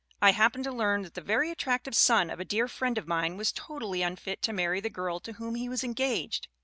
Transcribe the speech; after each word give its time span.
I 0.19 0.31
hap 0.31 0.53
pened 0.53 0.63
to 0.63 0.71
learn 0.71 1.03
that 1.03 1.13
the 1.13 1.21
very 1.21 1.51
attractive 1.51 1.95
son 1.95 2.31
of 2.31 2.39
a 2.39 2.43
dear 2.43 2.67
friend 2.67 2.97
of 2.97 3.07
mine 3.07 3.37
was 3.37 3.51
totally 3.51 4.01
unfit 4.01 4.41
to 4.41 4.51
marry 4.51 4.79
the 4.81 4.89
girl 4.89 5.19
to 5.19 5.33
whom 5.33 5.53
he 5.53 5.69
was 5.69 5.83
engaged. 5.83 6.47